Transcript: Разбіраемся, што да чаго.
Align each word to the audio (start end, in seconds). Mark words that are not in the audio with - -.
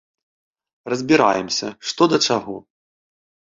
Разбіраемся, 0.93 1.67
што 1.91 2.03
да 2.15 2.21
чаго. 2.31 2.59